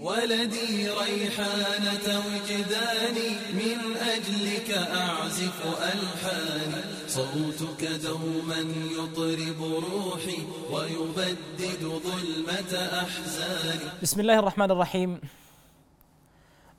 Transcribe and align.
ولدي 0.00 0.88
ريحانة 0.88 2.06
وجداني 2.26 3.30
من 3.60 3.96
أجلك 3.96 4.70
أعزف 4.70 5.58
ألحاني 5.92 6.82
صوتك 7.06 7.84
دوما 7.84 8.60
يطرب 8.98 9.60
روحي 9.62 10.38
ويبدد 10.72 11.82
ظلمة 11.82 12.72
أحزاني 13.02 13.90
بسم 14.02 14.20
الله 14.20 14.38
الرحمن 14.38 14.70
الرحيم. 14.70 15.20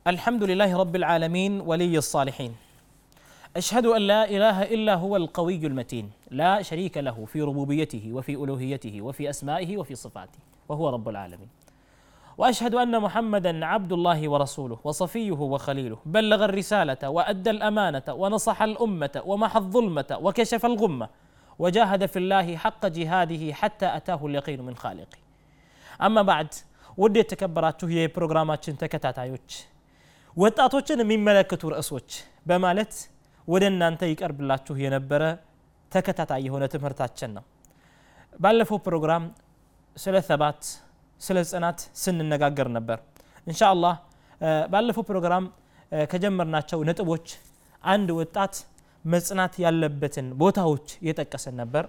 الحمد 0.07 0.43
لله 0.43 0.77
رب 0.77 0.95
العالمين 0.95 1.61
ولي 1.61 1.97
الصالحين. 1.97 2.55
أشهد 3.57 3.85
أن 3.85 4.01
لا 4.01 4.29
إله 4.29 4.63
إلا 4.63 4.95
هو 4.95 5.15
القوي 5.15 5.65
المتين. 5.67 6.11
لا 6.31 6.61
شريك 6.61 6.97
له 6.97 7.25
في 7.25 7.41
ربوبيته 7.41 8.09
وفي 8.13 8.33
ألوهيته 8.35 9.01
وفي 9.01 9.29
أسمائه 9.29 9.77
وفي 9.77 9.95
صفاته 9.95 10.39
وهو 10.69 10.89
رب 10.89 11.09
العالمين. 11.09 11.49
واشهد 12.40 12.74
ان 12.74 12.94
محمدا 13.06 13.52
عبد 13.66 13.92
الله 13.92 14.20
ورسوله 14.32 14.78
وصفيه 14.88 15.38
وخليله 15.52 15.98
بلغ 16.16 16.40
الرساله 16.44 17.02
وادى 17.16 17.50
الامانه 17.56 18.06
ونصح 18.22 18.58
الامه 18.62 19.14
ومحى 19.30 19.58
الظلمه 19.64 20.10
وكشف 20.24 20.62
الغمه 20.72 21.06
وجاهد 21.62 22.02
في 22.12 22.18
الله 22.22 22.46
حق 22.64 22.82
جهاده 22.98 23.42
حتى 23.60 23.86
اتاه 23.98 24.20
اليقين 24.28 24.60
من 24.68 24.76
خالقه 24.82 25.18
አማ 26.06 26.16
ባዕድ 26.28 26.52
ውድ 27.02 27.14
የተከበራችሁ 27.20 27.88
የፕሮግራማችን 27.94 28.74
ተከታታዮች 28.82 29.48
ወጣቶችን 30.36 31.00
የሚመለከቱ 31.02 31.62
ርዕሶች 31.72 32.10
በማለት 32.48 32.92
ወደ 33.48 33.64
እናንተ 33.72 34.02
ይቀርብላችሁ 34.12 34.74
የነበረ 34.84 35.22
ተከታታይ 35.92 36.42
የሆነ 36.48 36.64
ትምህርታችን 36.74 37.30
ነው 37.36 37.44
ባለፈው 38.44 38.78
ፕሮግራም 38.86 39.24
ስለ 39.96 40.16
ሰባት 40.30 40.62
ስለ 41.23 41.37
ጽናት 41.49 41.79
ስንነጋገር 42.01 42.67
ነበር። 42.77 42.97
እንሻ 43.47 43.61
አላህ 43.73 43.95
ባለፈው 44.71 45.03
ፕሮግራም 45.09 45.45
ከጀመርናቸው 46.11 46.79
ነጥቦች 46.89 47.27
አንድ 47.83 48.09
ወጣት 48.19 48.55
መጽናት 49.05 49.53
ያለበትን 49.63 50.27
ቦታዎች 50.41 50.87
የጠቀሰን 51.07 51.55
ነበር። 51.61 51.85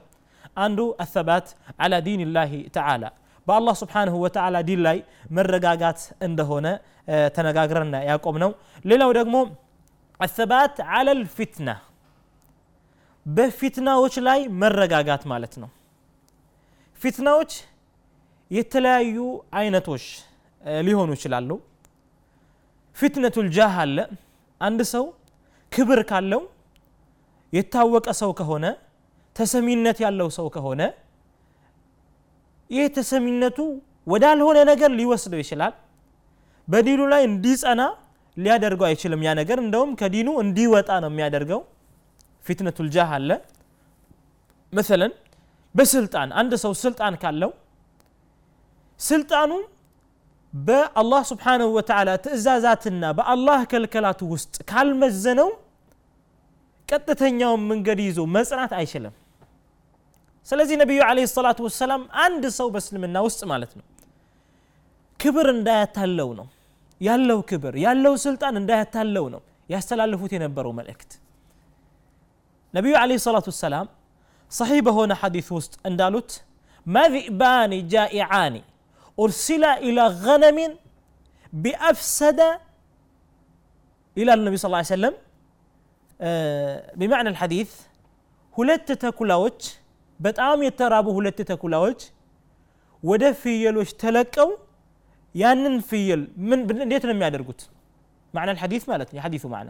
አንዱ 0.57 0.81
አሰባት 1.05 1.47
አላ 1.85 1.95
ዲን 2.07 2.21
ተዓላ 2.77 3.05
በአላህ 3.47 3.75
ስብሓንሁ 3.81 4.15
ወተዓላ 4.25 4.57
ዲን 4.69 4.81
ላይ 4.87 4.99
መረጋጋት 5.37 5.99
እንደሆነ 6.27 6.67
ተነጋግረን 7.37 7.93
ያቆም 8.11 8.37
ነው 8.43 8.51
ሌላው 8.85 9.11
ደግሞ 9.19 9.37
አሰባት 10.21 10.77
አለ 10.97 11.09
ልፊትና 11.19 11.71
በፊትናዎች 13.27 14.15
ላይ 14.27 14.41
መረጋጋት 14.63 15.23
ማለት 15.33 15.55
ነው። 15.63 15.71
ፊትናዎች 16.99 17.53
የተለያዩ 18.51 19.17
አይነቶች 19.59 20.05
ሊሆኑ 20.81 21.11
ይችላሉ። 21.17 21.51
ፊትነቱል 22.97 23.47
ጃህ 23.57 23.77
አለ። 23.85 23.99
አንድ 24.61 24.81
ሰው 24.93 25.05
ክብር 25.73 26.01
ካለው 26.11 26.43
የታወቀ 27.53 28.09
ሰው 28.21 28.31
ከሆነ 28.39 28.65
ተሰሚነት 29.37 29.99
ያለው 30.05 30.29
ሰው 30.37 30.47
ከሆነ 30.55 30.83
ይህ 32.71 32.87
ተሰሚነቱ 32.97 33.59
ወዳልሆነ 34.07 34.59
ነገር 34.71 34.91
ሊወስደው 34.99 35.41
ይችላል። 35.43 35.75
በዲኑ 36.69 37.01
ላይ 37.13 37.23
እንዲጸና 37.29 37.83
ሊያደርገው 38.37 38.87
አይችልም 38.89 39.21
ያ 39.27 39.33
ነገር። 39.41 39.59
እንደውም 39.65 39.91
ከዲኑ 40.01 40.29
እንዲወጣ 40.43 40.91
ነው 41.05 41.11
የሚያደርገው። 41.13 41.61
ፊትነቱል 42.45 42.89
ጃህ 42.95 43.11
አለ። 43.19 43.31
መሰለን 44.73 45.13
በስልጣን 45.75 46.29
አንድ 46.41 46.53
ሰው 46.65 46.73
ስልጣን 46.83 47.15
ካለው 47.23 47.51
ስልጣኑም 49.01 49.63
በአላህ 50.53 51.23
ስብሓንሁ 51.31 51.69
ወተዓላ 51.77 52.11
ትእዛዛትና 52.25 53.05
በአላህ 53.19 53.61
ከልከላት 53.71 54.21
ውስጥ 54.33 54.55
ካልመዘነው 54.71 55.49
ቀጥተኛውን 56.89 57.63
መንገድ 57.71 58.01
ይዞ 58.07 58.21
መጽናት 58.37 58.73
አይችልም 58.79 59.15
ስለዚህ 60.49 60.77
ነቢዩ 60.83 61.01
አለ 61.09 61.19
ሰላቱ 61.33 61.59
ወሰላም 61.67 62.03
አንድ 62.25 62.45
ሰው 62.59 62.69
በእስልምና 62.75 63.19
ውስጥ 63.27 63.41
ማለት 63.53 63.73
ነው 63.79 63.85
ክብር 65.21 65.47
እንዳያታለው 65.55 66.31
ነው 66.39 66.47
ያለው 67.01 67.39
ክብር 67.51 67.75
ያለው 67.85 68.15
ስልጣን 68.25 68.55
እንዳያታለው 68.61 69.27
ነው 69.35 69.41
ያስተላልፉት 69.69 70.33
የነበረው 70.37 70.73
መልእክት 70.81 71.13
ነቢዩ 72.75 72.95
አለ 73.03 73.17
ሰላቱ 73.27 73.47
ወሰላም 73.53 73.87
ሰሒህ 74.53 74.81
በሆነ 74.87 75.13
ሐዲስ 75.23 75.49
ውስጥ 75.57 75.75
እንዳሉት 75.91 76.31
ማዚእባኒ 76.87 77.73
ጃኢዓኒ 77.93 78.57
أرسل 79.18 79.64
إلى 79.86 80.04
غنم 80.26 80.58
بأفسد 81.54 82.40
إلى 84.18 84.32
النبي 84.38 84.58
صلى 84.60 84.68
الله 84.70 84.82
عليه 84.84 84.96
وسلم 84.96 85.14
بمعنى 87.00 87.30
الحديث 87.34 87.70
ሁለት 88.58 88.88
ተኩላዎች 89.04 89.60
በጣም 90.20 90.58
የተራቡ 90.68 91.08
ሁለት 91.18 91.38
ተኩላዎች 91.50 92.00
ወደ 93.04 93.24
ፍየሎች 93.42 93.90
ተለቀው 94.02 94.50
ያንን 95.36 95.76
ፍየል 95.90 96.22
ምን 96.50 96.60
እንዴት 96.86 97.04
ነው 97.08 97.14
የሚያደርጉት 97.16 97.62
ማዕና 98.34 98.50
الحديث 98.56 98.84
ማለት 98.92 99.10
ነው 99.12 99.18
የሐዲሱ 99.20 99.46
ማዕና 99.54 99.70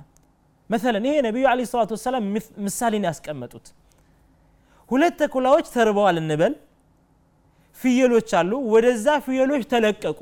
مثلا 0.70 1.00
ይሄ 1.08 1.16
ነቢዩ 1.28 1.44
አለ 1.52 1.60
ሰላቱ 1.74 1.92
ወሰላም 1.98 2.24
ምሳሌን 2.66 3.04
ያስቀመጡት 3.10 3.66
ሁለት 4.90 5.16
ተኩላዎች 5.22 5.66
ተርበዋል 5.76 6.18
እንበል 6.24 6.54
ፍየሎች 7.79 8.31
አሉ። 8.39 8.53
ወደዛ 8.73 9.07
ፍየሎች 9.27 9.63
ተለቀቁ። 9.73 10.21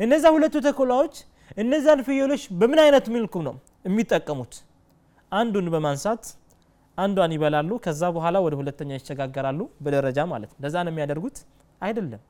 እነዛ 0.00 0.24
ሁለቱ 0.34 0.56
ተኩላዎች 0.66 1.14
እነዛን 1.62 2.00
ፍየሎች 2.08 2.42
በምን 2.60 2.78
አይነት 2.84 3.06
መልኩ 3.14 3.34
ነው 3.46 3.54
የሚጠቀሙት? 3.84 4.52
አንዱን 5.32 5.66
በማንሳት 5.72 6.24
አንዷን 6.98 7.32
ይበላሉ። 7.36 7.70
ከዛ 7.84 8.02
በኋላ 8.16 8.36
ወደ 8.44 8.54
ሁለተኛ 8.60 8.90
ይሸጋገራሉ 8.98 9.60
በደረጃ 9.84 10.18
ማለት 10.32 10.50
እንደዛ 10.56 10.76
ነው 10.86 10.92
የሚያደርጉት? 10.92 11.36
አይደለም። 11.80 12.22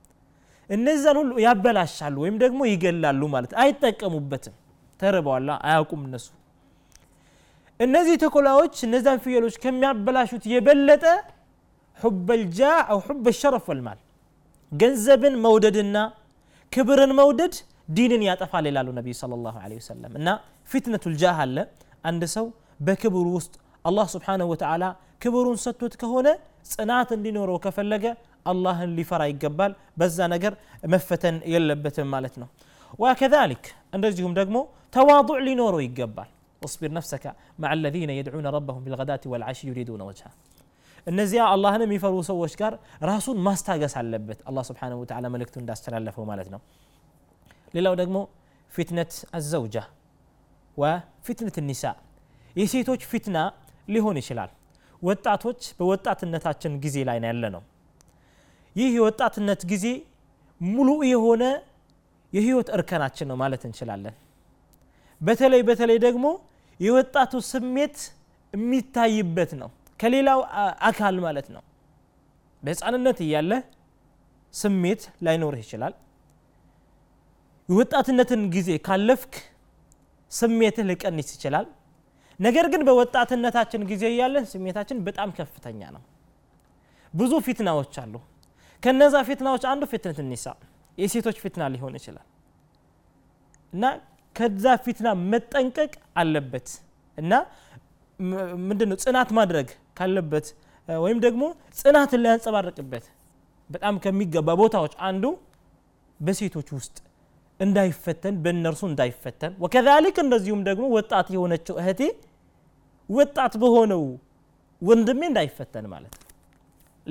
እነዛን 0.71 1.17
ሁሉ 1.21 1.31
ያበላሻሉ 1.45 2.17
ወይም 2.25 2.37
ደግሞ 2.43 2.61
ይገላሉ 2.73 3.23
ማለት 3.35 3.53
አይጠቀሙበትም። 3.63 4.55
ተርበዋላ 5.01 5.51
አያውቁም 5.69 6.03
እነሱ። 6.09 6.27
እነዚህ 7.81 8.17
ተኩላዎች 8.23 8.75
እነዛን 8.87 9.19
ፍየሎች 9.25 9.57
ከሚያበላሹት 9.63 10.45
የበለጠ 10.53 11.05
ሑበ 11.99 12.29
ልጃ 12.43 12.61
አው 12.93 12.99
ሑበ 13.07 13.27
ሸረፍ 13.41 13.67
ወልማል 13.71 13.99
ገንዘብን 14.73 15.35
መውደድና 15.47 15.99
ክብርን 16.73 17.13
መውደድ 17.21 17.55
ዲንን 17.97 18.23
ያጠፋል 18.29 18.65
ይላሉ 18.71 18.89
ነቢዩ 18.99 19.15
ስለ 19.21 19.35
ላሁ 19.45 19.57
ወሰለም 19.79 20.15
እና 20.21 20.29
ፊትነቱ 20.73 21.05
ልጃህ 21.15 21.39
አለ 21.45 21.57
አንድ 22.11 22.23
ሰው 22.37 22.47
በክብሩ 22.87 23.27
ውስጥ 23.39 23.55
አላህ 23.89 24.07
ስብሓንሁ 24.15 24.47
ወተዓላ 24.53 24.85
ክብሩን 25.23 25.59
ሰጥቶት 25.65 25.95
ከሆነ 26.01 26.29
ጽናት 26.73 27.11
እንዲኖረው 27.17 27.59
ከፈለገ 27.65 28.05
አላህን 28.51 28.91
ሊፈራ 28.99 29.23
ይገባል 29.33 29.73
በዛ 30.01 30.19
ነገር 30.35 30.53
መፈተን 30.95 31.37
የለበትም 31.55 32.11
ማለት 32.15 32.35
ነው 32.43 32.49
ወከዛሊክ 33.03 33.65
እንደዚሁም 33.97 34.35
ደግሞ 34.41 34.59
ተዋضዕ 34.97 35.39
ሊኖረው 35.49 35.83
ይገባል 35.89 36.31
واصبر 36.63 36.91
نفسك 36.99 37.25
مع 37.63 37.71
الذين 37.73 38.11
يدعون 38.11 38.47
ربهم 38.57 38.81
بالغداة 38.85 39.21
والعشي 39.27 39.65
يريدون 39.71 40.01
وجهه 40.09 40.31
እነዚያ 41.07 41.43
አላህን 41.53 41.83
የሚፈሩ 41.87 42.15
ሰዎች 42.29 42.53
ጋር 42.61 42.73
ራሱን 43.03 43.39
ማስታገስ 43.47 43.95
አለበት። 44.01 44.41
አላህ 44.49 44.65
ስብሓንሁ 44.71 44.99
ወተዓላ 45.03 45.27
መልእክቱ 45.35 45.57
እንዳስተላለፈው 45.63 46.25
ማለት 46.25 46.49
ነው። 46.55 46.61
ሌላው 47.75 47.95
ደግሞ 48.03 48.17
ፊትነት 48.73 49.13
አዘውጃ 49.37 49.77
ወፊትነት 50.77 51.57
ኒሳ። 51.69 51.85
የሴቶች 52.57 53.03
ፊትና 53.11 53.39
ሊሆን 53.89 54.17
ይችላል። 54.21 54.51
ወጣቶች 55.03 55.61
በወጣትነታችን 55.79 56.73
ጊዜ 56.85 56.97
ላይ 57.09 57.19
ያለ 57.25 57.45
ነው 57.57 57.63
ይህ 58.77 58.89
የወጣትነት 58.97 59.61
ጊዜ 59.71 59.87
ሙሉ 60.61 60.89
የሆነ 61.11 61.43
የህይወት 62.33 62.69
እርከናችን 62.77 63.27
ነው 63.31 63.37
ማለት 63.43 63.63
እንችላለን። 63.69 64.15
በተለይ 65.21 65.63
በተለይ 65.69 65.99
ደግሞ 66.07 66.27
የወጣቱ 66.81 67.33
ስሜት 67.51 67.97
የሚታይበት 68.53 69.51
ነው 69.61 69.71
ከሌላው 70.01 70.41
አካል 70.89 71.17
ማለት 71.27 71.49
ነው። 71.55 71.63
በህፃንነት 72.63 73.19
እያለ 73.25 73.53
ስሜት 74.55 75.03
ላይኖርህ 75.27 75.61
ይችላል። 75.65 75.95
የወጣትነትን 77.69 78.43
ጊዜ 78.55 78.71
ካለፍክ 78.87 79.35
ስሜትህ 80.33 80.85
ሊቀንስ 80.91 81.29
ይችላል። 81.37 81.67
ነገር 82.41 82.67
ግን 82.73 82.83
በወጣትነታችን 82.89 83.83
ጊዜ 83.91 84.05
እያለን 84.13 84.45
ስሜታችን 84.53 84.99
በጣም 85.07 85.29
ከፍተኛ 85.39 85.81
ነው። 85.97 86.03
ብዙ 87.15 87.33
ፊትናዎች 87.47 87.95
አሉ። 88.03 88.15
ከነዛ 88.83 89.17
ፊትናዎች 89.29 89.63
አንዱ 89.71 89.85
ፊትነት 89.93 90.19
ኒሳ 90.31 90.47
የሴቶች 90.99 91.37
ፊትና 91.43 91.65
ሊሆን 91.75 91.95
ይችላል። 91.99 92.27
እና 93.73 93.85
ከዛ 94.37 94.65
ፊትና 94.85 95.09
መጠንቀቅ 95.33 95.93
አለበት። 96.21 96.69
እና 97.19 97.33
ምንድን 98.69 98.89
ነው 98.91 98.99
ጽናት 99.05 99.31
ማድረግ 99.39 99.69
كالبت 99.99 100.47
ويم 101.03 101.19
دغمو 101.25 101.49
صنات 101.81 102.11
اللي 102.17 102.29
انصبرق 102.35 102.77
بيت 102.91 103.07
بتام 103.73 103.95
كمي 104.05 104.25
جبا 104.35 104.55
بوتاوچ 104.61 104.93
عندو 105.07 105.31
بسيتوچ 106.27 106.69
وسط 106.77 106.95
اندا 107.63 107.83
يفتن 107.91 108.35
بنرسو 108.45 108.87
اندا 108.91 109.05
يفتن 109.11 109.53
وكذلك 109.63 110.17
انزيوم 110.23 110.61
دغمو 110.69 110.87
وطات 110.97 111.27
يونهچو 111.37 111.75
اهتي 111.83 112.09
وطات 113.17 113.55
بهونو 113.63 114.01
وندمي 114.87 115.27
اندا 115.27 115.41
يفتن 115.49 115.85
مالت 115.93 116.15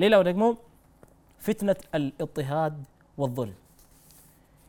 ليلا 0.00 0.16
ودغمو 0.20 0.48
فتنه 1.46 1.80
الاضطهاد 1.94 2.76
والظلم 3.20 3.54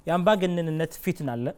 يعني 0.08 0.24
باقي 0.28 0.46
ان 0.46 0.60
النت 0.60 0.94
فتنه 1.06 1.34
الله 1.34 1.54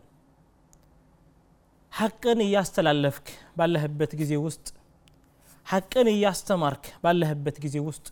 حقا 1.97 2.31
يا 2.55 2.59
استلالفك 2.65 3.27
بالله 3.57 3.85
بيت 3.99 4.15
جزي 4.19 4.37
وسط 4.45 4.65
ሐቅን 5.65 6.07
እያስተማርክ 6.13 6.85
ባለህበት 7.03 7.57
ጊዜ 7.65 7.75
ውስጥ 7.87 8.05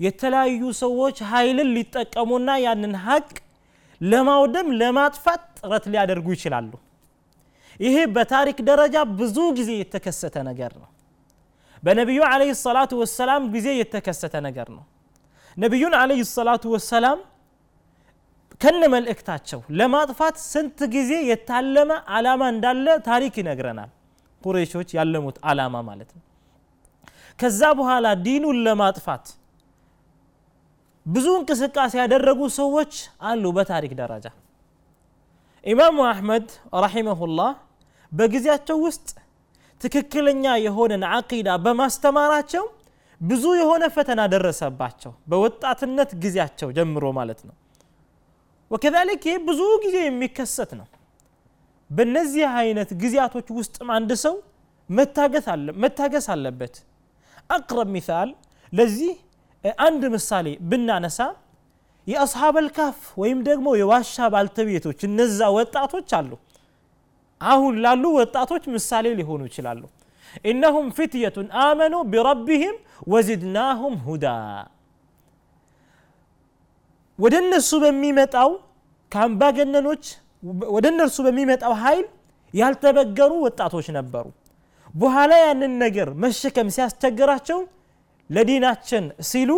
የተለያዩ 0.00 0.62
ሰዎች 0.82 1.16
ኃይልን 1.30 1.68
ሊጠቀሙና 1.76 2.50
ያንን 2.64 2.94
ሐቅ 3.06 3.28
ለማውደም 4.00 4.68
ለማጥፋት 4.80 5.42
ጥረት 5.58 5.84
ሊያደርጉ 5.92 6.28
ይችላሉ። 6.36 6.70
ይሄ 7.80 7.96
በታሪክ 8.14 8.58
ደረጃ 8.68 8.96
ብዙ 9.18 9.36
ጊዜ 9.58 9.70
የተከሰተ 9.80 10.36
ነገር 10.48 10.72
ነው። 10.80 10.88
በነቢዩ 11.82 12.20
አለህ 12.30 12.50
ሰላቱ 12.64 12.92
ወሰላም 13.02 13.42
ጊዜ 13.54 13.68
የተከሰተ 13.80 14.34
ነገር 14.48 14.68
ነው። 14.76 14.84
ነቢዩን 15.56 15.94
አለህ 16.00 16.20
ሰላቱ 16.32 16.64
ወሰላም 16.74 17.18
ከነ 18.60 18.82
መልእክታቸው 18.94 19.60
ለማጥፋት 19.78 20.36
ስንት 20.46 20.78
ጊዜ 20.94 21.12
የታለመ 21.30 21.90
አላማ 22.16 22.42
እንዳለ 22.54 22.86
ታሪክ 23.08 23.34
ይነግረናል። 23.40 23.90
ቁረይሾች 24.42 24.90
ያለሙት 24.98 25.38
አላማ 25.50 25.76
ማለት 25.88 26.10
ነው 26.16 26.22
ከዛ 27.40 27.60
በኋላ 27.78 28.06
ዲኑን 28.24 28.58
ለማጥፋት 28.66 29.26
ብዙ 31.06 31.26
እንቅስቃሴ 31.38 31.92
ያደረጉ 32.00 32.40
ሰዎች 32.58 32.92
አሉ 33.28 33.44
በታሪክ 33.56 33.92
ደረጃ። 34.00 34.26
ኢማሙ 35.64 35.96
አሕመድ 36.10 36.46
ረሒመሁላህ 36.82 37.50
በጊዜያቸው 38.12 38.76
ውስጥ 38.86 39.08
ትክክለኛ 39.80 40.44
የሆነን 40.64 41.04
አቂዳ 41.10 41.48
በማስተማራቸው 41.64 42.64
ብዙ 43.20 43.44
የሆነ 43.60 43.84
ፈተና 43.94 44.20
ደረሰባቸው 44.32 45.12
በወጣትነት 45.30 46.10
ጊዜያቸው 46.22 46.68
ጀምሮ 46.78 47.04
ማለት 47.18 47.40
ነው። 47.48 47.54
ወከዛሊክ 48.70 49.24
ብዙ 49.48 49.60
ጊዜ 49.84 49.96
የሚከሰት 50.04 50.70
ነው። 50.80 50.86
በእነዚህ 51.90 52.44
አይነት 52.60 52.90
ጊዜያቶች 53.02 53.48
ውስጥም 53.58 53.88
አንድ 53.96 54.10
ሰው 54.24 54.34
መታገስ 55.80 56.26
አለበት 56.34 56.74
አቅረብ 57.49 57.89
ሚሳል 57.95 58.29
ለዚህ 58.73 59.13
አንድ 59.85 60.03
ምሳሌ 60.15 60.47
ብናነሳ 60.71 61.19
የአስሓበል 62.07 62.67
ካፍ 62.77 62.97
ወይም 63.21 63.39
ደግሞ 63.47 63.67
የዋሻ 63.79 64.27
ባልተቤቶች 64.33 64.99
እነዛ 65.07 65.47
ወጣቶች 65.57 66.09
አሉ 66.17 66.31
አሁን 67.41 67.73
ላሉ 67.85 68.03
ወጣቶች 68.19 68.63
ምሳሌ 68.75 69.05
ሊሆኑ 69.19 69.41
ይችላሉ 69.49 69.81
ኢነሁም 70.49 70.87
ፊትየቱን 70.97 71.47
አመኑ 71.63 71.95
ቢረቢህም 72.11 72.77
ወዚድናሁም 73.13 73.95
ሁዳ 74.07 74.25
ወደ 77.19 77.35
እነሱ 77.43 77.71
በሚመጣው 77.83 78.49
ከአምባገነኖች 79.11 80.05
ወደ 80.75 80.85
እነርሱ 80.93 81.17
በሚመጣው 81.27 81.73
ኃይል 81.83 82.05
ያልተበገሩ 82.53 83.31
ወጣቶች 83.45 83.87
ነበሩ 83.97 84.25
በኋላ 84.94 85.32
ያንን 85.44 85.72
ነገር 85.82 86.08
መሸከም 86.22 86.68
ሲያስቸግራቸው 86.76 87.58
ለዲናችን 88.30 89.04
ሲሉ 89.28 89.50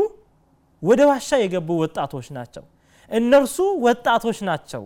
ወደ 0.83 1.01
ዋሻ 1.11 1.31
የገቡ 1.43 1.69
ወጣቶች 1.83 2.27
ናቸው። 2.37 2.65
እነርሱ 3.11 3.57
ወጣቶች 3.87 4.39
ናቸው። 4.49 4.83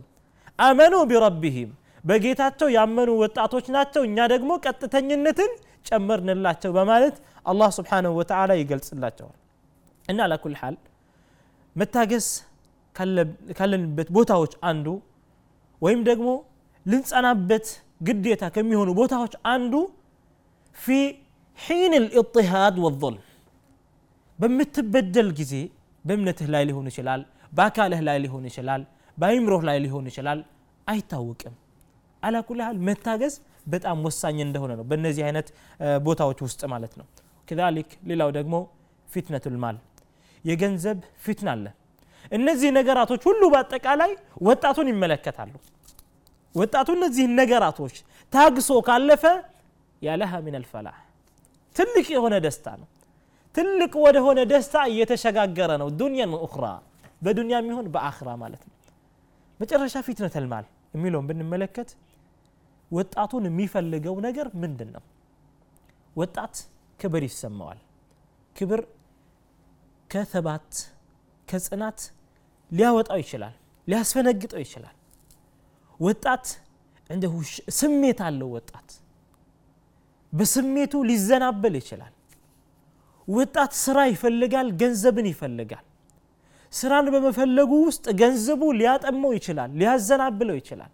አመኑ 0.59 0.95
ቢረቢህም 1.11 1.71
በጌታቸው 2.05 2.69
ያመኑ 2.77 3.11
ወጣቶች 3.23 3.67
ናቸው። 3.77 4.03
እኛ 4.09 4.19
ደግሞ 4.33 4.51
ቀጥተኝነትን 4.65 5.53
ጨመርንላቸው 5.89 6.71
በማለት 6.77 7.17
አላህ 7.47 7.69
ስብሓንሁ 7.79 8.13
ወተዓላ 8.19 8.53
ይገልጽላቸዋል። 8.61 9.37
እና 10.09 10.21
ለኩል 10.33 10.55
ሓል 10.61 10.77
መታገስ 11.77 12.27
ካለንበት 13.57 14.09
ቦታዎች 14.17 14.53
አንዱ 14.71 14.87
ወይም 15.83 16.01
ደግሞ 16.09 16.29
ልንጸናበት 16.87 17.67
ግዴታ 18.07 18.45
ከሚሆኑ 18.55 18.91
ቦታዎች 18.99 19.35
አንዱ 19.53 19.75
في 20.77 21.01
ሒን 21.59 21.93
ልእጥሃድ 22.05 22.77
ወظልም 22.85 23.23
በምትበደል 24.39 25.29
ጊዜ 25.39 25.53
በእምነትህ 26.05 26.49
ላይ 26.55 26.63
ሊሆን 26.69 26.87
ይችላል 26.91 27.21
በአካልህ 27.53 28.01
ላይ 28.09 28.17
ሊሆን 28.25 28.45
ይችላል 28.51 28.83
በአይምሮህ 29.19 29.63
ላይ 29.69 29.77
ሊሆን 29.85 30.07
ይችላል 30.11 30.41
አይታወቅም 30.87 31.55
አላኩልሃል 32.23 32.77
መታገዝ 32.89 33.35
በጣም 33.67 33.97
ወሳኝ 34.07 34.37
እንደሆነ 34.47 34.73
ነው 34.79 34.85
በእነዚህ 34.91 35.23
አይነት 35.29 35.49
ቦታዎች 36.07 36.39
ውስጥ 36.47 36.61
ማለት 36.73 36.93
ነው 37.01 37.07
ከዛሊክ 37.49 37.91
ሌላው 38.11 38.31
ደግሞ 38.39 38.55
ፊትነት 39.09 39.45
ልማል 39.55 39.77
የገንዘብ 40.45 40.99
ፊትና 41.25 41.49
አለ 41.57 41.67
እነዚህ 42.33 42.71
ነገራቶች 42.79 43.23
ሁሉ 43.29 43.43
በአጠቃላይ 43.55 44.13
ወጣቱን 44.49 44.89
ይመለከታሉ 44.93 45.53
ወጣቱ 46.55 46.89
እነዚህ 46.99 47.27
ነገራቶች 47.41 47.97
ታግሶ 48.33 48.71
ካለፈ 48.89 49.25
ያለሃ 50.02 50.32
ምን 50.46 50.56
አልፈላህ 50.60 50.98
ትልቅ 51.76 52.06
የሆነ 52.16 52.36
ደስታ 52.46 52.68
ነው 52.82 52.88
ትልቅ 53.56 53.94
ወደሆነ 54.06 54.40
ደስታ 54.52 54.76
እየተሸጋገረ 54.92 55.72
ነው 55.82 55.90
ዱንያን 56.00 56.34
ኡኽራ 56.46 56.66
በዱንያ 57.26 57.56
የሚሆን 57.62 57.88
በአኽራ 57.96 58.30
ማለት 58.44 58.62
ነው 58.68 58.76
መጨረሻ 59.60 59.96
ፊትነተል 60.08 60.46
ማል 60.54 60.66
የሚለውን 60.96 61.28
ብንመለከት 61.30 61.90
ወጣቱን 62.92 63.44
የሚፈልገው 63.50 64.16
ነገር 64.28 64.48
ምንድን 64.64 64.90
ነው 64.96 65.04
ወጣት 66.16 66.56
ክብር 67.00 67.24
ይሰማዋል 67.28 67.80
ክብር 68.56 68.82
ከሰባት 70.10 70.72
ከጽናት 71.48 72.00
ሊያወጣው 72.72 73.20
ይችላል 73.24 73.54
ሊያስፈነግጠው 73.88 74.62
ይችላል 74.66 74.96
ወጣት 76.00 76.46
እንደ 77.10 77.26
ስሜት 77.80 78.20
አለው 78.28 78.50
ወጣት 78.58 78.90
በስሜቱ 80.33 80.95
ሊዘናበል 81.09 81.75
ይችላል። 81.81 82.13
ወጣት 83.29 83.73
ስራ 83.85 83.99
ይፈልጋል 84.11 84.69
ገንዘብን 84.81 85.27
ይፈልጋል። 85.33 85.85
ስራን 86.73 87.07
በመፈለጉ 87.15 87.73
ውስጥ 87.87 88.07
ገንዘቡ 88.21 88.63
ሊያጠመው 88.79 89.33
ይችላል 89.39 89.71
ሊያዘናብለው 89.81 90.57
ይችላል። 90.61 90.93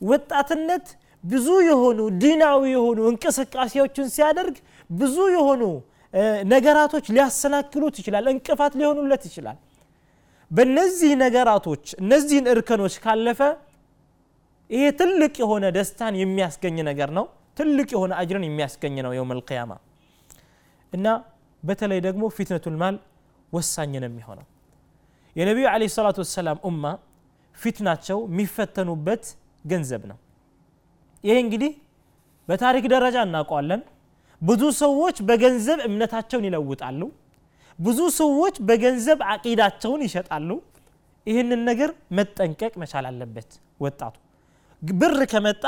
ወጣትነት 0.00 0.86
ብዙ 1.24 1.46
የሆኑ 1.68 2.00
ዲናዊ 2.22 2.62
የሆኑ 2.74 2.98
እንቅስቃሴዎችን 3.12 4.06
ሲያደርግ 4.14 4.56
ብዙ 4.90 5.16
የሆኑ 5.34 5.62
ነገራቶች 6.52 7.06
ሊያሰናክሉት 7.14 7.96
ይችላል 8.00 8.26
እንቅፋት 8.32 8.74
ሊሆኑለት 8.80 9.24
ይችላል። 9.28 9.58
በእነዚህ 10.50 11.10
ነገራቶች 11.24 11.84
እነዚህን 12.02 12.46
እርከኖች 12.52 12.94
ካለፈ 13.02 13.40
ይሄ 14.70 14.84
ትልቅ 15.00 15.34
የሆነ 15.42 15.64
ደስታን 15.76 16.14
የሚያስገኝ 16.20 16.76
ነገር 16.88 17.10
ነው 17.18 17.26
ትልቅ 17.57 17.87
የሆነ 17.95 18.13
አጅርን 18.19 18.45
የሚያስገኝ 18.47 18.95
ነው 19.05 19.11
የውም 19.15 19.31
ልቅያማ 19.39 19.73
እና 20.93 21.07
በተለይ 21.63 21.99
ደግሞ 22.07 22.23
ፊትነቱል 22.37 22.75
ማል 22.81 22.95
ወሳኝ 23.51 23.93
ነው 24.03 24.09
የሚሆነው 24.09 24.45
የነቢዩ 25.35 25.65
አለ 25.71 25.83
ሰላቱ 25.95 26.17
ወሰላም 26.23 26.57
ኡማ 26.69 26.85
ፊትናቸው 27.55 28.19
የሚፈተኑበት 28.29 29.23
ገንዘብ 29.65 30.03
ነው 30.11 30.17
ይሄ 31.23 31.35
እንግዲህ 31.45 31.71
በታሪክ 32.47 32.85
ደረጃ 32.93 33.17
እናውቀዋለን 33.27 33.81
ብዙ 34.41 34.63
ሰዎች 34.83 35.17
በገንዘብ 35.29 35.79
እምነታቸውን 35.87 36.45
ይለውጣሉ 36.47 37.01
ብዙ 37.79 37.99
ሰዎች 38.19 38.55
በገንዘብ 38.69 39.19
አቂዳቸውን 39.33 40.01
ይሸጣሉ 40.07 40.49
ይህንን 41.27 41.61
ነገር 41.69 41.89
መጠንቀቅ 42.17 42.73
መቻል 42.81 43.05
አለበት 43.09 43.51
ወጣቱ 43.85 44.15
ብር 44.81 45.19
ከመጣ 45.31 45.63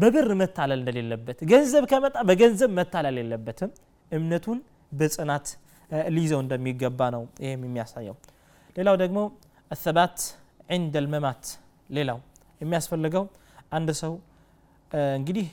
በብር 0.00 0.28
መታለል 0.40 0.78
እንደሌለበት 0.80 1.38
ገንዘብ 1.50 1.84
ከመጣ 1.90 2.16
በገንዘብ 2.28 2.70
መታለል 2.78 3.16
የለበትም። 3.20 3.70
እምነቱን 4.12 4.58
በጽናት 4.92 5.46
ሊይዘው 6.10 6.40
እንደሚገባ 6.44 7.00
ነው 7.14 7.22
ይህም 7.44 7.62
የሚያሳየው። 7.66 8.16
ሌላው 8.76 8.96
ደግሞ 9.02 9.18
አሰባት 9.70 10.16
ዕንደ 10.70 10.94
ልመማት 11.04 11.44
ሌላው 11.90 12.18
የሚያስፈልገው 12.60 13.24
አንድ 13.76 13.90
ሰው 14.02 14.12
እንግዲህ 15.16 15.46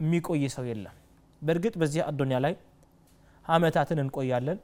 የሚቆይ 0.00 0.44
ሰው 0.56 0.64
የለም። 0.70 0.94
በእርግጥ 1.42 1.74
በዚህ 1.80 2.00
አዶኒያ 2.08 2.38
ላይ 2.44 2.54
አመታትን 3.44 3.98
እንቆያለን። 4.04 4.58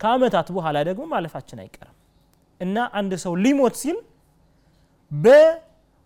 ከአመታት 0.00 0.48
በኋላ 0.56 0.78
ደግሞ 0.88 1.02
ማለፋችን 1.12 1.58
አይቀርም። 1.62 1.96
እና 2.60 2.78
አንድ 2.98 3.12
ሰው 3.24 3.32
ሊሞት 3.44 3.74
ሲል 3.82 3.98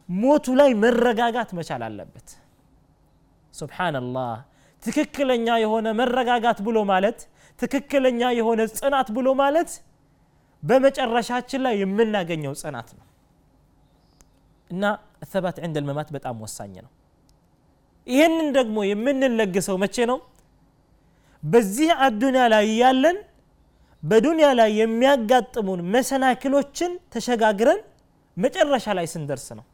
በሞቱ 0.08 0.46
ላይ 0.60 0.70
መረጋጋት 0.82 1.50
መቻል 1.58 1.82
አለበት። 1.86 2.28
ሱብሓነላህ 3.54 4.30
ትክክለኛ 4.82 5.48
የሆነ 5.62 5.86
መረጋጋት 6.00 6.58
ብሎ 6.66 6.78
ማለት 6.90 7.18
ትክክለኛ 7.58 8.20
የሆነ 8.38 8.60
ጽናት 8.78 9.08
ብሎ 9.16 9.28
ማለት 9.40 9.70
በመጨረሻችን 10.62 11.60
ላይ 11.66 11.74
የምናገኘው 11.82 12.52
ጽናት 12.62 12.88
ነው። 12.98 13.06
እና 14.70 14.82
ሰባት 15.32 15.56
ዕንደ 15.64 15.76
ልመማት 15.82 16.08
በጣም 16.16 16.36
ወሳኝ 16.44 16.74
ነው። 16.84 16.92
ይህንን 18.06 18.48
ደግሞ 18.56 18.76
የምንለግሰው 18.90 19.76
መቼ 19.82 19.96
ነው? 20.10 20.18
በዚህ 21.42 21.90
አዱንያ 22.06 22.42
ላይ 22.54 22.66
ያለን 22.82 23.18
በዱንያ 24.02 24.48
ላይ 24.60 24.70
የሚያጋጥሙን 24.80 25.80
መሰናክሎችን 25.94 26.92
ተሸጋግረን 27.14 27.80
መጨረሻ 28.36 28.86
ላይ 28.98 29.06
ስንደርስ 29.12 29.48
ነው 29.58 29.64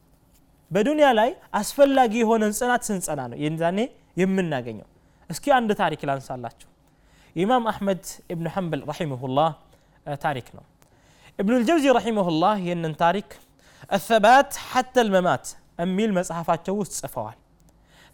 በዱንያ 0.72 1.08
ላይ 1.20 1.30
አስፈላጊ 1.60 2.14
የሆነን 2.24 2.54
ጽናት 2.60 2.84
ስንጸና 2.88 3.22
ነው 3.32 3.38
የዛኔ 3.44 3.80
የምናገኘው 4.22 4.88
እስኪ 5.30 5.46
አንድ 5.58 5.70
ታሪክ 5.82 6.02
ላንሳላችሁ 6.10 6.70
የኢማም 7.36 7.66
አሕመድ 7.72 8.04
እብን 8.34 8.48
ሐንበል 8.56 8.82
ረሒመሁላህ 8.92 9.52
ታሪክ 10.28 10.48
ነው 10.58 10.66
ابن 11.40 11.54
الجوزي 11.60 11.90
رحمه 12.00 12.26
الله 12.32 12.54
ይህንን 12.66 12.94
ታሪክ 13.04 13.28
الثبات 13.98 14.52
حتى 14.72 15.00
الممات 15.06 15.46
የሚል 15.82 16.10
መጽሐፋቸው 16.20 16.74
ውስጥ 16.82 16.94
ጽፈዋል 17.02 17.38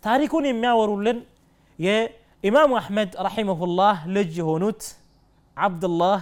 ታሪኩን 0.04 0.44
የሚያወሩልን 0.50 1.18
የኢማሙ 1.80 2.72
አሕመድ 2.82 3.12
ረሒመሁላህ 3.28 3.96
ልጅ 4.16 4.32
የሆኑት 4.42 4.82
ዓብድላህ 5.58 6.20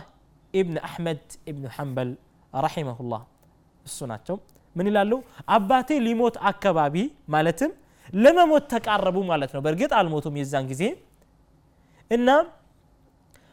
ኢብን 0.53 0.77
አሕመድ 0.87 1.23
ኢብን 1.49 1.65
ሐንበል 1.75 2.09
ረሒመሁላህ 2.53 3.21
እሱ 3.85 3.99
ናቸው 4.11 4.37
ምን 4.76 4.86
ይላሉ? 4.90 5.12
አባቴ 5.48 5.88
ሊሞት 6.06 6.36
አካባቢ 6.50 6.94
ማለትም 7.28 7.70
ለመሞት 8.14 8.64
ተቃረቡ 8.72 9.16
ማለት 9.30 9.50
ነው። 9.54 9.60
በእርግጥ 9.64 9.92
አልሞቱም 9.98 10.34
የዛን 10.40 10.64
ጊዜ። 10.70 10.82
እና 12.10 12.28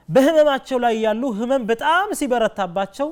በህመማቸው 0.10 0.78
ላይ 0.84 0.96
ያሉ 1.06 1.24
ህመም 1.38 1.64
በጣም 1.70 2.08
ሲበረታባቸው 2.20 3.10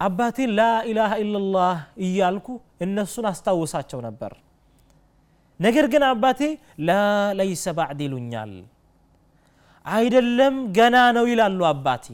አባቴ 0.00 0.38
ላኢላሃ 0.58 1.12
ኢላላህ 1.22 1.74
እያልኩ 2.04 2.46
እነሱን 2.84 3.26
አስታውሳቸው 3.30 3.98
ነበር። 4.06 4.32
ነገር 5.60 5.86
ግን 5.92 6.02
አባቴ 6.08 6.40
ላለይሰ 6.86 7.64
ባዕድ 7.78 8.00
ይሉኛል። 8.04 8.52
አይደለም 9.86 10.54
ገና 10.76 10.96
ነው 11.16 11.24
ይላሉ 11.32 11.60
አባቴ። 11.72 12.06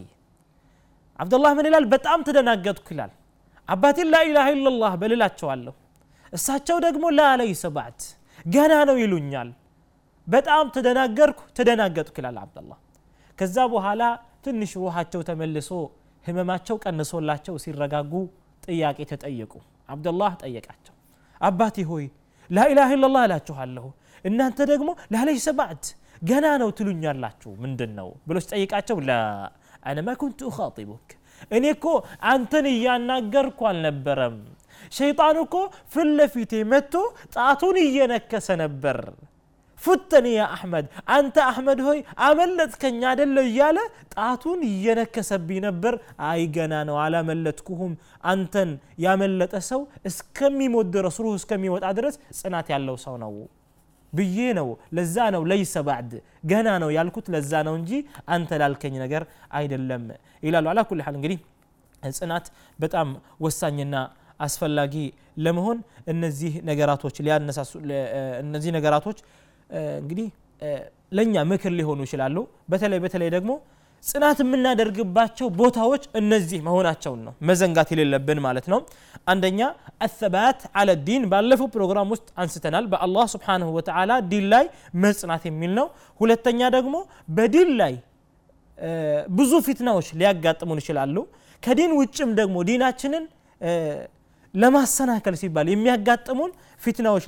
አብደላህ 1.18 1.52
ምን 1.58 1.66
ይላል? 1.68 1.84
በጣም 1.94 2.18
ተደናገጥኩ 2.26 2.86
ይላል 2.94 3.12
አባቴን 3.69 4.09
ላኢላሃ 4.13 4.47
ኢላላህ 4.55 4.93
በልላቸዋለሁ 5.01 5.73
እሳቸው 6.33 6.77
ደግሞ 6.85 7.05
ላለይሰ 7.17 7.63
ባዕድ 7.75 8.01
ገና 8.45 8.73
ነው 8.89 8.97
ይሉኛል 9.03 9.49
በጣም 10.27 10.65
ተደናገርኩ 10.75 11.39
ተደናገጥኩ 11.57 12.15
ይላል 12.21 12.37
አብደላህ 12.43 12.77
ከዛ 13.39 13.57
በኋላ 13.73 14.03
ትንሽ 14.45 14.71
ሩሃቸው 14.83 15.21
ተመልሶ 15.29 15.69
ህመማቸው 16.23 16.75
ቀንሶላቸው 16.83 17.55
ሲረጋጉ 17.63 18.13
ጥያቄ 18.63 18.99
ተጠየቁ 19.11 19.53
አብደላህ 19.89 20.31
ጠየቃቸው 20.43 20.95
አባቴ 21.41 21.85
ሆይ 21.91 22.05
ላኢላሃ 22.49 22.89
ኢላላህ 22.97 23.23
እላችኋለሁ 23.27 23.85
እናንተ 24.25 24.59
ደግሞ 24.71 24.89
ላለይሰ 25.13 25.49
ባዕድ 25.59 25.85
ገና 26.21 26.47
ነው 26.61 26.69
ትሉኛላችሁ 26.77 27.51
ምንድን 27.63 27.91
ነው 27.99 28.09
ብሎ 28.27 28.37
ሲጠይቃቸው 28.45 28.97
ላ 29.07 29.13
አነ 29.89 29.99
ማ 30.07 30.13
ኩንቱ 30.21 30.39
እኻጢቡክ 30.51 31.07
እኔ 31.50 31.64
እኮ 31.74 31.86
አንተን 32.30 32.66
እያናገርኩ 32.72 33.60
አልነበረም። 33.70 34.36
ሸይጣን 34.92 35.36
እኮ 35.42 35.54
ፊት 36.34 36.52
መጥቶ 36.72 36.94
ጣቱን 37.36 37.76
እየነከሰ 37.84 38.48
ነበር። 38.62 38.98
ፉተኒ 39.78 40.26
ያ 40.34 40.42
አሕመድ 40.54 40.86
አንተ 41.14 41.36
አሕመድ 41.48 41.80
ሆይ 41.86 41.98
አመለጥከኝ 42.26 43.00
አደለ 43.10 43.36
እያለ 43.48 43.78
ጣቱን 44.14 44.60
እየነከሰብኝ 44.70 45.58
ነበር። 45.66 45.94
አይ 46.28 46.42
ገና 46.56 46.74
ነው 46.88 46.96
አላመለጥኩሁም 47.04 47.92
አንተን 48.24 48.70
ያመለጠ 49.04 49.54
ሰው 49.70 49.80
እስከሚሞት 50.10 50.88
ድረስ 50.96 51.18
ሩህ 51.24 51.36
እስከሚወጣ 51.40 51.86
ድረስ 51.98 52.16
ጽናት 52.40 52.68
ያለው 52.74 52.98
ሰው 53.04 53.16
ነው 53.24 53.34
ብዬ 54.12 54.38
ነው 54.58 54.68
ለዛ 54.96 55.16
ነው 55.34 55.42
ለይሰ 55.50 55.74
ባዕድ 55.88 56.12
ገና 56.50 56.68
ነው 56.82 56.90
ያልኩት 56.96 57.26
ለዛ 57.34 57.52
ነው 57.68 57.74
እንጂ 57.80 57.90
አንተ 58.34 58.50
ላልከኝ 58.62 58.94
ነገር 59.04 59.22
አይደለም 59.58 60.04
ይላሉ። 60.42 60.66
አላ 60.72 60.80
ኩል 60.90 61.00
እንግዲህ 61.12 61.38
ጽናት 62.02 62.46
በጣም 62.78 63.08
ወሳኝና 63.44 63.94
አስፈላጊ 64.40 64.94
ለመሆን 65.44 65.78
እነዚህ 66.12 66.52
ነገራቶች 66.70 67.16
ሊያነሳሱ 67.26 67.72
እነዚህ 68.44 68.70
ነገራቶች 68.78 69.18
እንግዲህ 70.02 70.26
ለእኛ 71.12 71.34
ምክር 71.50 71.72
ሊሆኑ 71.78 72.00
ይችላሉ። 72.06 72.36
በተለይ 72.70 72.98
በተለይ 73.04 73.28
ደግሞ 73.36 73.50
ጽናት 74.04 74.38
የምናደርግባቸው 74.42 75.46
ቦታዎች 75.58 76.02
እነዚህ 76.20 76.58
መሆናቸውን 76.66 77.20
ነው 77.26 77.32
መዘንጋት 77.48 77.88
የሌለብን 77.92 78.38
ማለት 78.44 78.66
ነው። 78.72 78.80
አንደኛ 79.26 79.60
አሰባት 80.06 80.60
አለ 80.80 80.90
ዲን 81.06 81.22
ባለፈው 81.32 81.68
ፕሮግራም 81.74 82.10
ውስጥ 82.14 82.28
አንስተናል። 82.42 82.84
በአላህ 82.92 83.24
ስብሓንሁ 83.34 83.68
ወተዓላ 83.76 84.12
ዲን 84.30 84.46
ላይ 84.52 84.64
መጽናት 85.04 85.44
የሚል 85.50 85.72
ነው። 85.80 85.88
ሁለተኛ 86.20 86.68
ደግሞ 86.76 86.94
በዲን 87.36 87.70
ላይ 87.80 87.94
ብዙ 89.36 89.52
ፊትናዎች 89.66 90.08
ሊያጋጥሙን 90.20 90.80
ይችላሉ። 90.82 91.16
ከዲን 91.62 91.92
ውጭም 92.00 92.30
ደግሞ 92.40 92.56
ዲናችንን 92.68 93.24
ለማሰናከል 94.56 95.34
ሲባል 95.40 95.66
የሚያጋጥሙን 95.72 96.52
ፊትናዎች 96.82 97.24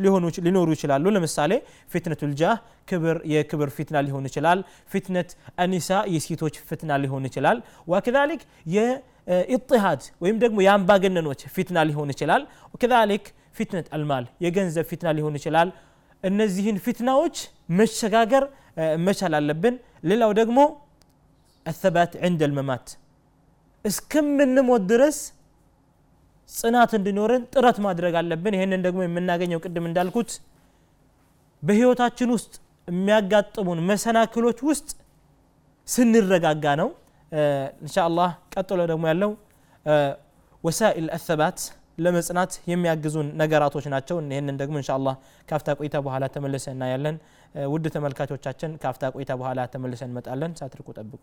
ሊኖሩ 0.47 0.69
ይችላሉ። 0.77 1.05
ለምሳሌ 1.17 1.53
ፊትነቱ 1.93 2.21
ልጃህ 2.33 2.57
ክብር 2.91 3.17
የክብር 3.33 3.71
ፊትና 3.77 3.97
ሊሆን 4.07 4.25
ይችላል። 4.31 4.59
ፊትነት 4.93 5.31
አኒሳ 5.65 5.99
የሴቶች 6.15 6.57
ፍትና 6.69 6.91
ሊሆን 7.03 7.27
ይችላል። 7.29 7.59
ወከዛሊክ 7.93 8.43
የኢጥሃድ 8.77 10.03
ወይም 10.25 10.39
ደግሞ 10.45 10.59
የአምባገነኖች 10.67 11.43
ፊትና 11.57 11.79
ሊሆን 11.91 12.11
ይችላል። 12.15 12.43
ወከዛሊክ 12.73 13.27
ፊትነት 13.59 13.87
አልማል 13.97 14.25
የገንዘብ 14.45 14.87
ፊትና 14.91 15.09
ሊሆን 15.19 15.37
ይችላል። 15.39 15.69
እነዚህን 16.25 16.79
ፊትናዎች 16.85 17.37
መሸጋገር 17.79 18.45
መቻል 19.07 19.33
አለብን። 19.39 19.75
ሌላው 20.05 20.33
ደግሞ 20.41 20.59
አሰባት 21.67 22.13
ዕንደ 22.27 22.43
ልመማት 22.51 22.87
እስከምንሞት 23.85 24.83
ድረስ 24.93 25.19
ጽናት 26.49 26.91
እንዲኖረን 26.99 27.43
ጥረት 27.53 27.79
ማድረግ 27.87 28.15
አለብን። 28.21 28.55
ይህንን 28.57 28.81
ደግሞ 28.87 29.01
የምናገኘው 29.05 29.61
ቅድም 29.65 29.87
እንዳልኩት 29.89 30.31
በህይወታችን 31.63 32.31
ውስጥ 32.37 32.53
የሚያጋጥሙን 32.89 33.81
መሰናክሎች 33.91 34.59
ውስጥ 34.69 34.89
ስንረጋጋ 35.89 36.65
ነው። 36.81 36.89
እንሻ 37.83 37.97
ቀጥሎ 38.55 38.81
ደግሞ 38.93 39.05
ያለው 39.11 39.33
ወሳኢል 40.65 41.09
አሰባት 41.17 41.59
ለመጽናት 41.99 42.53
የሚያግዙን 42.71 43.29
ነገራቶች 43.41 43.87
ናቸው። 43.95 44.17
ይህንን 44.29 44.57
ደግሞ 44.61 44.75
እንሻ 44.81 44.91
አላህ 44.99 45.15
ካፍታ 45.49 45.69
ቆይታ 45.81 45.97
በኋላ 46.07 46.25
ተመልሰ 46.35 46.67
እናያለን። 46.75 47.17
ውድ 47.73 47.87
ተመልካቾቻችን 47.95 48.73
ካፍታ 48.83 49.05
ቆይታ 49.17 49.33
በኋላ 49.41 49.61
ተመልሰ 49.75 50.03
እንመጣለን። 50.09 50.53
ሳትርቁ 50.61 50.89
ጠብቁ 50.99 51.23